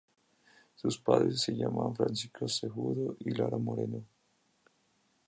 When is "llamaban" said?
1.55-1.95